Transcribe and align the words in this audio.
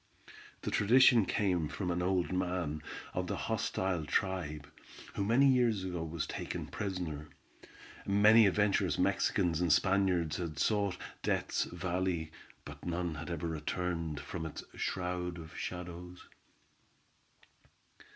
The 0.61 0.71
tradition 0.71 1.27
came 1.27 1.67
from 1.67 1.91
an 1.91 2.01
old 2.01 2.33
man 2.33 2.81
of 3.13 3.27
the 3.27 3.35
hostile 3.37 4.03
tribe 4.03 4.67
who 5.13 5.23
many 5.23 5.45
years 5.45 5.83
ago 5.83 6.03
was 6.03 6.25
taken 6.25 6.65
prisoner. 6.65 7.29
Many 8.07 8.47
adventurous 8.47 8.97
Mexicans 8.97 9.61
and 9.61 9.71
Spaniards 9.71 10.37
had 10.37 10.57
sought 10.57 10.97
Death's 11.21 11.65
Valley, 11.65 12.31
but 12.65 12.83
none 12.83 13.13
had 13.13 13.29
ever 13.29 13.45
returned 13.47 14.19
from 14.19 14.47
its 14.47 14.63
shroud 14.75 15.37
of 15.37 15.55
shadows. 15.55 16.27